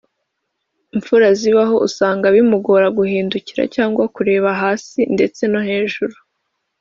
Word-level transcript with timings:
Mfurazibaho 0.97 1.75
usanga 1.87 2.25
bimugora 2.35 2.87
guhindukira 2.97 3.63
cyangwa 3.75 4.03
kureba 4.15 4.49
hasi 4.61 4.99
ndetse 5.15 5.41
no 5.51 5.61
hejuru 5.67 6.15